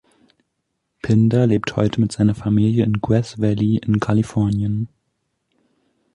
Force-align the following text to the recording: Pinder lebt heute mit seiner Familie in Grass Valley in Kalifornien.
Pinder 1.03 1.45
lebt 1.45 1.75
heute 1.75 2.01
mit 2.01 2.11
seiner 2.11 2.33
Familie 2.33 2.83
in 2.85 2.93
Grass 3.01 3.37
Valley 3.39 3.77
in 3.85 3.99
Kalifornien. 3.99 4.89